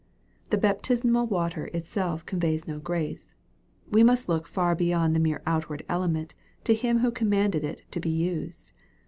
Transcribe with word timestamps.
The 0.49 0.57
baptismal 0.57 1.27
water 1.27 1.67
itself 1.75 2.25
conveys 2.25 2.67
no 2.67 2.79
grace. 2.79 3.35
We 3.87 4.01
must 4.01 4.27
look 4.27 4.47
far 4.47 4.73
beyond 4.73 5.15
the 5.15 5.19
mere 5.19 5.43
outward 5.45 5.85
element 5.87 6.33
to 6.63 6.73
Him 6.73 7.01
whc 7.01 7.13
commanded 7.13 7.63
it 7.63 7.83
to 7.91 7.99
be 7.99 8.09
used. 8.09 8.71